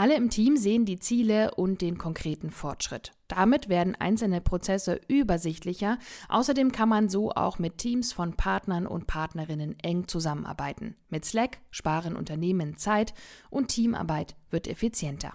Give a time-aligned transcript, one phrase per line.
[0.00, 3.12] Alle im Team sehen die Ziele und den konkreten Fortschritt.
[3.28, 5.98] Damit werden einzelne Prozesse übersichtlicher.
[6.30, 10.96] Außerdem kann man so auch mit Teams von Partnern und Partnerinnen eng zusammenarbeiten.
[11.10, 13.12] Mit Slack sparen Unternehmen Zeit
[13.50, 15.34] und Teamarbeit wird effizienter.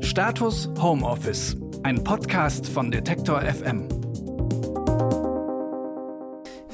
[0.00, 4.03] Status Homeoffice, ein Podcast von Detektor FM.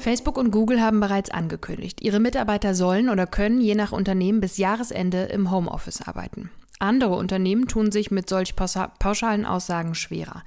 [0.01, 4.57] Facebook und Google haben bereits angekündigt, ihre Mitarbeiter sollen oder können je nach Unternehmen bis
[4.57, 6.49] Jahresende im Homeoffice arbeiten.
[6.79, 10.43] Andere Unternehmen tun sich mit solch pauschalen Aussagen schwerer.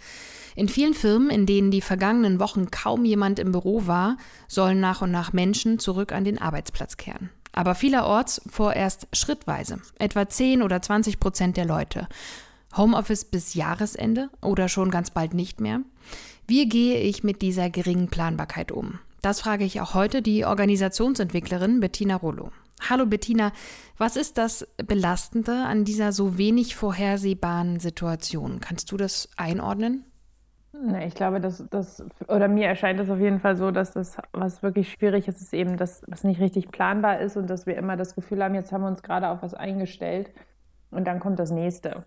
[0.57, 4.17] In vielen Firmen, in denen die vergangenen Wochen kaum jemand im Büro war,
[4.49, 7.31] sollen nach und nach Menschen zurück an den Arbeitsplatz kehren.
[7.53, 12.09] Aber vielerorts vorerst schrittweise, etwa 10 oder 20 Prozent der Leute.
[12.77, 15.81] Homeoffice bis Jahresende oder schon ganz bald nicht mehr?
[16.47, 18.99] Wie gehe ich mit dieser geringen Planbarkeit um?
[19.25, 22.51] Das frage ich auch heute die Organisationsentwicklerin Bettina Rollo.
[22.91, 23.53] Hallo Bettina,
[23.97, 28.61] was ist das Belastende an dieser so wenig vorhersehbaren Situation?
[28.61, 30.05] Kannst du das einordnen?
[30.75, 34.19] Na, ich glaube, dass das, oder mir erscheint es auf jeden Fall so, dass das,
[34.33, 37.79] was wirklich schwierig ist, ist eben, dass was nicht richtig planbar ist und dass wir
[37.79, 40.33] immer das Gefühl haben, jetzt haben wir uns gerade auf was eingestellt
[40.91, 42.05] und dann kommt das nächste.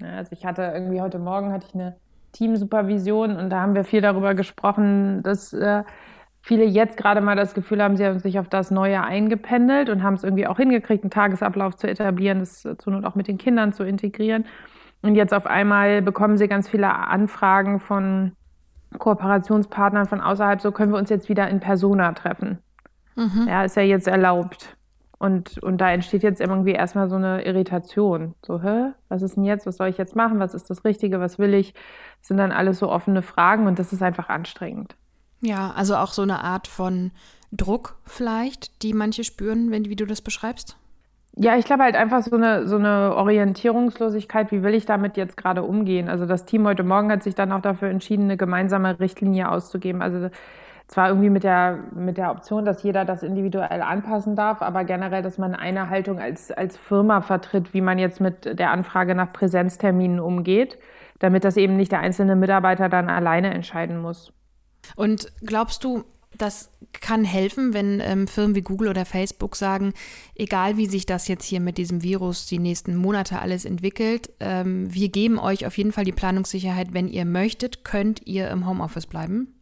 [0.00, 1.96] Ja, also ich hatte irgendwie heute Morgen hatte ich eine
[2.30, 5.82] Teamsupervision und da haben wir viel darüber gesprochen, dass äh,
[6.42, 10.02] viele jetzt gerade mal das Gefühl haben, sie haben sich auf das Neue eingependelt und
[10.02, 13.38] haben es irgendwie auch hingekriegt, einen Tagesablauf zu etablieren, das zur Not auch mit den
[13.38, 14.44] Kindern zu integrieren.
[15.02, 18.32] Und jetzt auf einmal bekommen sie ganz viele Anfragen von
[18.98, 22.58] Kooperationspartnern von außerhalb, so können wir uns jetzt wieder in Persona treffen.
[23.16, 23.46] Mhm.
[23.48, 24.76] Ja, ist ja jetzt erlaubt.
[25.18, 28.34] Und, und da entsteht jetzt irgendwie erstmal so eine Irritation.
[28.44, 29.66] So, hä, was ist denn jetzt?
[29.66, 30.40] Was soll ich jetzt machen?
[30.40, 31.20] Was ist das Richtige?
[31.20, 31.74] Was will ich?
[32.20, 34.96] Das sind dann alles so offene Fragen und das ist einfach anstrengend.
[35.40, 37.12] Ja, also auch so eine Art von
[37.52, 40.76] Druck vielleicht, die manche spüren, wenn, wie du das beschreibst?
[41.36, 45.36] Ja, ich glaube halt einfach so eine, so eine Orientierungslosigkeit, wie will ich damit jetzt
[45.36, 46.08] gerade umgehen?
[46.08, 50.02] Also das Team heute Morgen hat sich dann auch dafür entschieden, eine gemeinsame Richtlinie auszugeben.
[50.02, 50.28] Also
[50.88, 55.22] zwar irgendwie mit der, mit der Option, dass jeder das individuell anpassen darf, aber generell,
[55.22, 59.32] dass man eine Haltung als, als Firma vertritt, wie man jetzt mit der Anfrage nach
[59.32, 60.78] Präsenzterminen umgeht,
[61.20, 64.32] damit das eben nicht der einzelne Mitarbeiter dann alleine entscheiden muss.
[64.96, 66.04] Und glaubst du,
[66.36, 69.92] das kann helfen, wenn ähm, Firmen wie Google oder Facebook sagen,
[70.34, 74.92] egal wie sich das jetzt hier mit diesem Virus die nächsten Monate alles entwickelt, ähm,
[74.92, 79.06] wir geben euch auf jeden Fall die Planungssicherheit, wenn ihr möchtet, könnt ihr im Homeoffice
[79.06, 79.54] bleiben?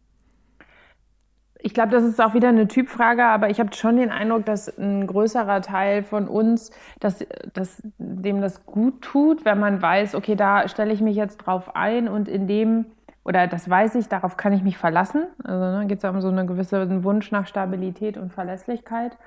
[1.61, 4.69] Ich glaube, das ist auch wieder eine Typfrage, aber ich habe schon den Eindruck, dass
[4.77, 6.71] ein größerer Teil von uns,
[7.01, 11.37] dass, dass dem das gut tut, wenn man weiß, okay, da stelle ich mich jetzt
[11.37, 12.85] drauf ein und in dem
[13.23, 15.27] oder das weiß ich, darauf kann ich mich verlassen.
[15.43, 19.17] Also ne, geht es ja um so einen gewissen Wunsch nach Stabilität und Verlässlichkeit.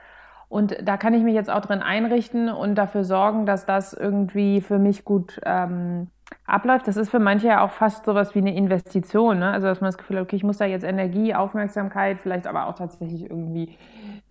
[0.49, 4.61] Und da kann ich mich jetzt auch drin einrichten und dafür sorgen, dass das irgendwie
[4.61, 6.09] für mich gut ähm,
[6.47, 6.87] abläuft.
[6.89, 9.39] Das ist für manche ja auch fast sowas wie eine Investition.
[9.39, 9.51] Ne?
[9.51, 12.67] Also dass man das Gefühl hat, okay, ich muss da jetzt Energie, Aufmerksamkeit, vielleicht aber
[12.67, 13.79] auch tatsächlich irgendwie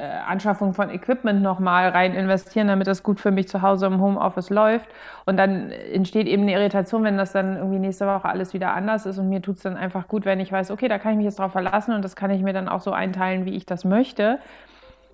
[0.02, 4.02] äh, Anschaffung von Equipment nochmal rein investieren, damit das gut für mich zu Hause im
[4.02, 4.90] Homeoffice läuft.
[5.26, 9.06] Und dann entsteht eben eine Irritation, wenn das dann irgendwie nächste Woche alles wieder anders
[9.06, 9.20] ist.
[9.20, 11.26] Und mir tut es dann einfach gut, wenn ich weiß, okay, da kann ich mich
[11.26, 13.86] jetzt drauf verlassen und das kann ich mir dann auch so einteilen, wie ich das
[13.86, 14.40] möchte.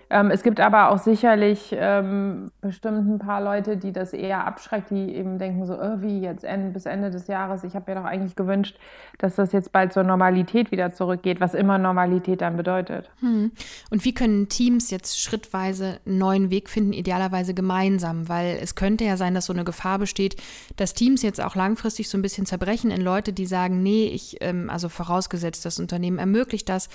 [0.09, 4.89] Ähm, es gibt aber auch sicherlich ähm, bestimmt ein paar Leute, die das eher abschreckt,
[4.89, 7.63] die eben denken so, oh, wie jetzt end, bis Ende des Jahres.
[7.63, 8.77] Ich habe mir doch eigentlich gewünscht,
[9.17, 13.09] dass das jetzt bald zur Normalität wieder zurückgeht, was immer Normalität dann bedeutet.
[13.19, 13.51] Hm.
[13.89, 18.29] Und wie können Teams jetzt schrittweise einen neuen Weg finden, idealerweise gemeinsam?
[18.29, 20.37] Weil es könnte ja sein, dass so eine Gefahr besteht,
[20.77, 24.37] dass Teams jetzt auch langfristig so ein bisschen zerbrechen in Leute, die sagen, nee, ich,
[24.39, 26.87] ähm, also vorausgesetzt, das Unternehmen ermöglicht das,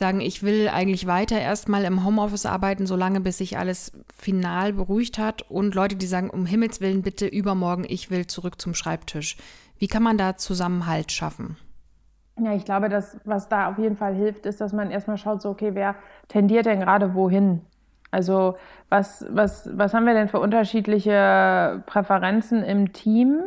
[0.00, 5.18] sagen, ich will eigentlich weiter erstmal im Homeoffice arbeiten, solange bis sich alles final beruhigt
[5.18, 5.42] hat.
[5.48, 9.36] Und Leute, die sagen, um Himmels Willen bitte übermorgen, ich will zurück zum Schreibtisch.
[9.78, 11.56] Wie kann man da Zusammenhalt schaffen?
[12.42, 15.42] Ja, ich glaube, dass was da auf jeden Fall hilft, ist, dass man erstmal schaut,
[15.42, 15.94] so, okay, wer
[16.28, 17.60] tendiert denn gerade wohin?
[18.10, 18.56] Also
[18.88, 23.42] was, was, was haben wir denn für unterschiedliche Präferenzen im Team?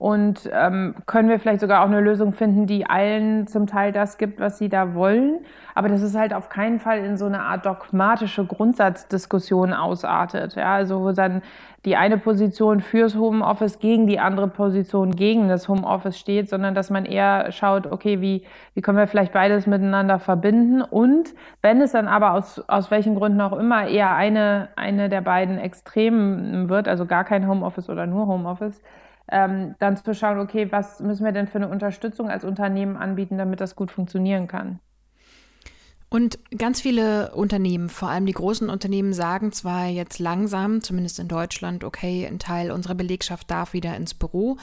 [0.00, 4.16] Und ähm, können wir vielleicht sogar auch eine Lösung finden, die allen zum Teil das
[4.16, 5.40] gibt, was sie da wollen.
[5.74, 10.54] Aber das ist halt auf keinen Fall in so eine Art dogmatische Grundsatzdiskussion ausartet.
[10.54, 11.42] Ja, also wo dann
[11.84, 16.88] die eine Position fürs Homeoffice gegen die andere Position gegen das Homeoffice steht, sondern dass
[16.88, 20.80] man eher schaut, okay, wie, wie können wir vielleicht beides miteinander verbinden?
[20.80, 25.20] Und wenn es dann aber aus, aus welchen Gründen auch immer eher eine, eine der
[25.20, 28.80] beiden Extremen wird, also gar kein Homeoffice oder nur Homeoffice,
[29.30, 33.38] ähm, dann zu schauen, okay, was müssen wir denn für eine Unterstützung als Unternehmen anbieten,
[33.38, 34.80] damit das gut funktionieren kann.
[36.12, 41.28] Und ganz viele Unternehmen, vor allem die großen Unternehmen, sagen zwar jetzt langsam, zumindest in
[41.28, 44.56] Deutschland, okay, ein Teil unserer Belegschaft darf wieder ins Büro,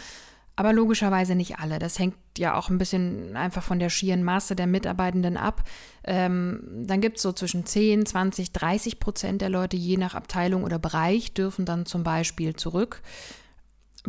[0.58, 1.80] aber logischerweise nicht alle.
[1.80, 5.64] Das hängt ja auch ein bisschen einfach von der schieren Masse der Mitarbeitenden ab.
[6.04, 10.66] Ähm, dann gibt es so zwischen 10, 20, 30 Prozent der Leute, je nach Abteilung
[10.66, 13.02] oder Bereich, dürfen dann zum Beispiel zurück.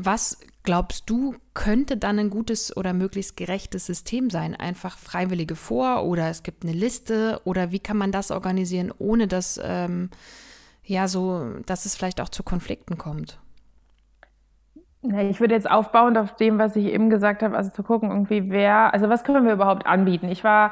[0.00, 4.54] Was glaubst du, könnte dann ein gutes oder möglichst gerechtes System sein?
[4.54, 9.26] Einfach Freiwillige vor oder es gibt eine Liste oder wie kann man das organisieren, ohne
[9.26, 10.10] dass ähm,
[10.84, 13.40] ja so, dass es vielleicht auch zu Konflikten kommt?
[15.02, 18.50] Ich würde jetzt aufbauend auf dem, was ich eben gesagt habe, also zu gucken, irgendwie
[18.50, 20.28] wer, also was können wir überhaupt anbieten?
[20.28, 20.70] Ich war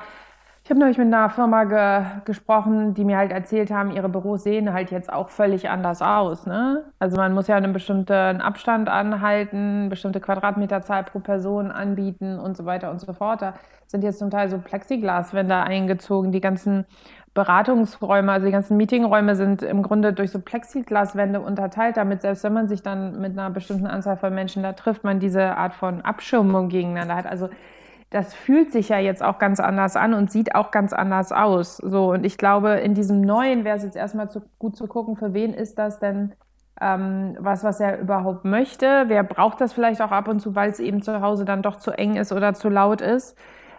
[0.67, 4.43] ich habe neulich mit einer Firma ge gesprochen, die mir halt erzählt haben, ihre Büros
[4.43, 6.45] sehen halt jetzt auch völlig anders aus.
[6.45, 6.83] Ne?
[6.99, 12.65] Also man muss ja einen bestimmten Abstand anhalten, bestimmte Quadratmeterzahl pro Person anbieten und so
[12.65, 13.43] weiter und so fort.
[13.43, 13.55] Da
[13.87, 16.33] sind jetzt zum Teil so Plexiglaswände eingezogen.
[16.33, 16.85] Die ganzen
[17.33, 22.55] Beratungsräume, also die ganzen Meetingräume sind im Grunde durch so Plexiglaswände unterteilt, damit selbst wenn
[22.55, 26.01] man sich dann mit einer bestimmten Anzahl von Menschen da trifft, man diese Art von
[26.01, 27.27] Abschirmung gegeneinander hat.
[27.27, 27.51] Also
[28.11, 31.77] das fühlt sich ja jetzt auch ganz anders an und sieht auch ganz anders aus.
[31.77, 35.17] So, und ich glaube, in diesem Neuen wäre es jetzt erstmal zu, gut zu gucken,
[35.17, 36.35] für wen ist das denn
[36.81, 39.05] ähm, was, was er überhaupt möchte.
[39.09, 41.77] Wer braucht das vielleicht auch ab und zu, weil es eben zu Hause dann doch
[41.77, 43.37] zu eng ist oder zu laut ist.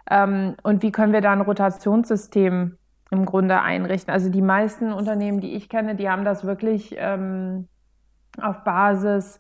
[0.10, 2.78] Ähm, und wie können wir da ein Rotationssystem
[3.12, 4.14] im Grunde einrichten?
[4.14, 7.68] Also die meisten Unternehmen, die ich kenne, die haben das wirklich ähm,
[8.42, 9.40] auf Basis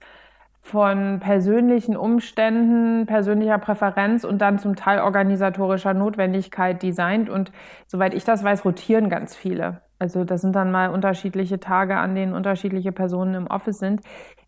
[0.67, 7.29] von persönlichen Umständen, persönlicher Präferenz und dann zum Teil organisatorischer Notwendigkeit designt.
[7.29, 7.53] Und
[7.87, 9.81] soweit ich das weiß, rotieren ganz viele.
[9.97, 14.01] Also das sind dann mal unterschiedliche Tage, an denen unterschiedliche Personen im Office sind.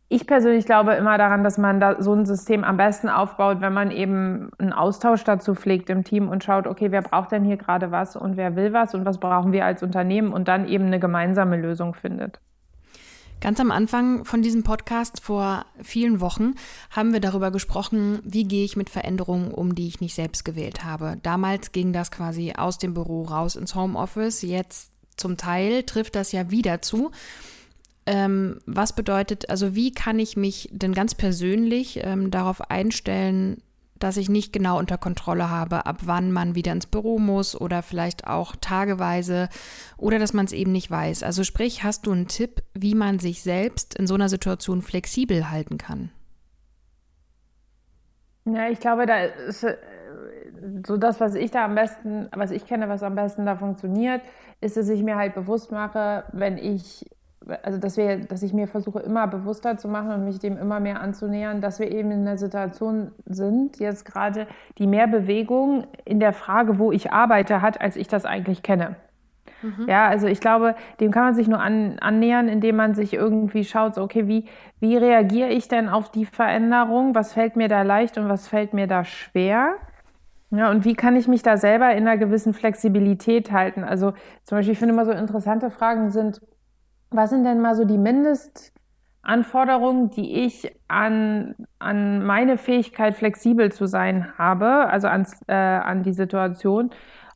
[0.10, 3.74] Ich persönlich glaube immer daran, dass man da so ein System am besten aufbaut, wenn
[3.74, 7.58] man eben einen Austausch dazu pflegt im Team und schaut, okay, wer braucht denn hier
[7.58, 10.88] gerade was und wer will was und was brauchen wir als Unternehmen und dann eben
[10.88, 12.42] eine gemeinsame Lösung findet.
[13.42, 16.56] Ganz am Anfang von diesem Podcast vor vielen Wochen
[16.90, 20.84] haben wir darüber gesprochen, wie gehe ich mit Veränderungen um, die ich nicht selbst gewählt
[20.84, 21.18] habe.
[21.24, 24.42] Damals ging das quasi aus dem Büro raus ins Homeoffice.
[24.42, 27.12] Jetzt zum Teil trifft das ja wieder zu.
[28.06, 33.62] Ähm, was bedeutet, also wie kann ich mich denn ganz persönlich ähm, darauf einstellen,
[34.00, 37.82] dass ich nicht genau unter Kontrolle habe, ab wann man wieder ins Büro muss oder
[37.82, 39.50] vielleicht auch tageweise
[39.98, 41.24] oder dass man es eben nicht weiß.
[41.24, 45.52] Also sprich, hast du einen Tipp, wie man sich selbst in so einer Situation flexibel
[45.52, 46.12] halten kann?
[48.46, 49.78] Ja, ich glaube, da ist äh,
[50.86, 54.22] so das, was ich da am besten, was ich kenne, was am besten da funktioniert,
[54.62, 57.06] ist, dass ich mir halt bewusst mache, wenn ich
[57.64, 60.80] also dass wir, dass ich mir versuche, immer bewusster zu machen und mich dem immer
[60.80, 64.48] mehr anzunähern, dass wir eben in einer Situation sind, jetzt gerade,
[64.78, 68.96] die mehr Bewegung in der Frage, wo ich arbeite, hat, als ich das eigentlich kenne.
[69.62, 69.88] Mhm.
[69.88, 73.64] Ja, also ich glaube, dem kann man sich nur an, annähern, indem man sich irgendwie
[73.64, 74.46] schaut, so, okay, wie,
[74.80, 77.16] wie reagiere ich denn auf die Veränderung?
[77.16, 79.76] Was fällt mir da leicht und was fällt mir da schwer?
[80.52, 83.84] Ja, und wie kann ich mich da selber in einer gewissen Flexibilität halten?
[83.84, 86.42] Also zum Beispiel, ich finde immer so interessante Fragen sind,
[87.12, 93.88] was sind denn mal so die Mindestanforderungen, die ich an, an meine Fähigkeit, flexibel zu
[93.88, 96.92] sein habe, also ans, äh, an die Situation?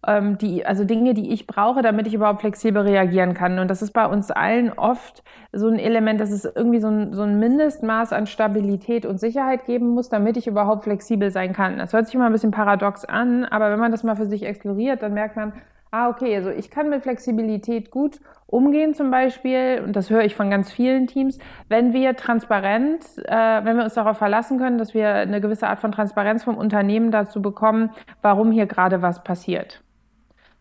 [0.06, 3.60] Ähm, die, also Dinge, die ich brauche, damit ich überhaupt flexibel reagieren kann.
[3.60, 7.14] Und das ist bei uns allen oft so ein Element, dass es irgendwie so ein,
[7.14, 11.78] so ein Mindestmaß an Stabilität und Sicherheit geben muss, damit ich überhaupt flexibel sein kann.
[11.78, 14.44] Das hört sich immer ein bisschen paradox an, aber wenn man das mal für sich
[14.44, 15.54] exploriert, dann merkt man,
[15.94, 20.36] ah, okay, also ich kann mit Flexibilität gut umgehen zum Beispiel, und das höre ich
[20.36, 21.38] von ganz vielen Teams,
[21.70, 25.80] wenn wir transparent, äh, wenn wir uns darauf verlassen können, dass wir eine gewisse Art
[25.80, 27.92] von Transparenz vom Unternehmen dazu bekommen,
[28.24, 29.83] warum hier gerade was passiert.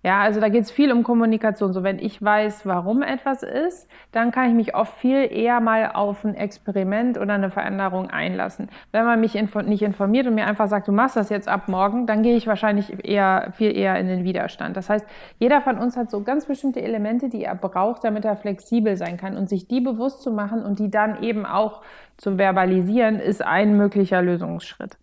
[0.05, 1.73] Ja, also da geht es viel um Kommunikation.
[1.73, 5.93] So, wenn ich weiß, warum etwas ist, dann kann ich mich oft viel eher mal
[5.95, 8.69] auf ein Experiment oder eine Veränderung einlassen.
[8.91, 11.69] Wenn man mich info nicht informiert und mir einfach sagt, du machst das jetzt ab
[11.69, 14.77] morgen, dann gehe ich wahrscheinlich eher, viel eher in den Widerstand.
[14.77, 15.07] Das heißt,
[15.39, 19.17] jeder von uns hat so ganz bestimmte Elemente, die er braucht, damit er flexibel sein
[19.17, 19.37] kann.
[19.37, 21.81] Und sich die bewusst zu machen und die dann eben auch
[22.17, 24.97] zu verbalisieren, ist ein möglicher Lösungsschritt.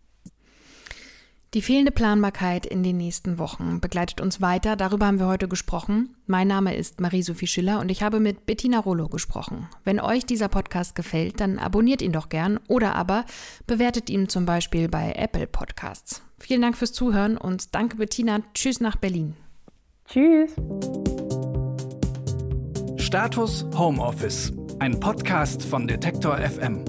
[1.55, 4.75] Die fehlende Planbarkeit in den nächsten Wochen begleitet uns weiter.
[4.75, 6.15] Darüber haben wir heute gesprochen.
[6.27, 9.67] Mein Name ist Marie-Sophie Schiller und ich habe mit Bettina Rollo gesprochen.
[9.83, 13.25] Wenn euch dieser Podcast gefällt, dann abonniert ihn doch gern oder aber
[13.65, 16.21] bewertet ihn zum Beispiel bei Apple Podcasts.
[16.37, 18.41] Vielen Dank fürs Zuhören und danke Bettina.
[18.53, 19.35] Tschüss nach Berlin.
[20.05, 20.51] Tschüss.
[22.97, 24.53] Status Homeoffice.
[24.77, 26.85] Ein Podcast von Detektor FM.